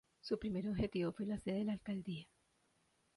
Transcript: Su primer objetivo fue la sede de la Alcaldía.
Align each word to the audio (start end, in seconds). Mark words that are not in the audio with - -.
Su 0.19 0.39
primer 0.39 0.67
objetivo 0.67 1.11
fue 1.11 1.27
la 1.27 1.37
sede 1.37 1.59
de 1.59 1.65
la 1.65 1.73
Alcaldía. 1.73 2.25